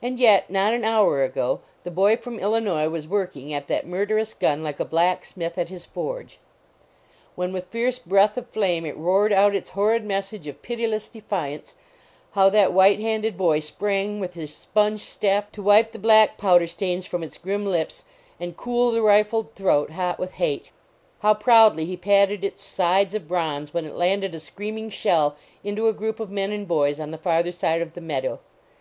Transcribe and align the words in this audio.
And 0.00 0.20
yet, 0.20 0.50
not 0.50 0.72
an 0.72 0.84
hour 0.84 1.24
ago, 1.24 1.62
the 1.82 1.90
boy 1.90 2.16
from 2.16 2.38
Illinois 2.38 2.88
was 2.88 3.08
working 3.08 3.52
at 3.52 3.66
that 3.66 3.84
murderous 3.88 4.34
gun 4.34 4.62
like 4.62 4.78
a 4.78 4.84
blacksmith 4.84 5.58
at 5.58 5.68
his 5.68 5.84
forge. 5.84 6.38
When 7.34 7.48
219 7.48 7.50
LAUREL 7.66 7.86
AND 7.88 7.94
CYPRESS 7.96 8.06
with 8.06 8.06
fierce 8.06 8.08
breath 8.08 8.38
of 8.38 8.50
flame 8.50 8.86
it 8.86 8.96
roared 8.96 9.32
out 9.32 9.56
its 9.56 9.70
horrid 9.70 10.04
message 10.04 10.46
of 10.46 10.62
pitiless 10.62 11.08
defiance, 11.08 11.74
how 12.30 12.50
that 12.50 12.72
white 12.72 13.00
handed 13.00 13.36
boy 13.36 13.58
sprang 13.58 14.20
with 14.20 14.34
his 14.34 14.54
sponge 14.54 15.00
staff 15.00 15.50
to 15.50 15.60
wipe 15.62 15.90
the 15.90 15.98
black 15.98 16.38
powder 16.38 16.68
stains 16.68 17.04
from 17.04 17.24
its 17.24 17.36
grim 17.36 17.66
lips, 17.66 18.04
and 18.38 18.56
cool 18.56 18.92
the 18.92 19.02
rifled 19.02 19.56
throat, 19.56 19.90
hot 19.90 20.20
with 20.20 20.34
hate. 20.34 20.70
How 21.18 21.34
proudly 21.34 21.84
he 21.84 21.96
patted 21.96 22.44
its 22.44 22.62
sides 22.62 23.16
of 23.16 23.26
bronze 23.26 23.74
when 23.74 23.86
it 23.86 23.96
landed 23.96 24.36
a 24.36 24.38
screaming 24.38 24.88
shell 24.88 25.34
into 25.64 25.88
a 25.88 25.92
group 25.92 26.20
of 26.20 26.30
men 26.30 26.52
and 26.52 26.68
boys 26.68 27.00
on 27.00 27.10
the 27.10 27.18
farther 27.18 27.50
side 27.50 27.82
of 27.82 27.94
the 27.94 28.00
meadow. 28.00 28.38